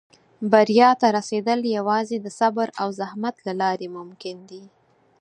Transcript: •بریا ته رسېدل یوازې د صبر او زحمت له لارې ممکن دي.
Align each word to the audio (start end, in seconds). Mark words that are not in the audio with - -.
•بریا 0.51 0.89
ته 1.01 1.07
رسېدل 1.17 1.59
یوازې 1.77 2.17
د 2.21 2.27
صبر 2.39 2.67
او 2.81 2.87
زحمت 2.99 3.35
له 3.47 3.53
لارې 3.61 3.87
ممکن 3.97 4.35
دي. 4.49 4.63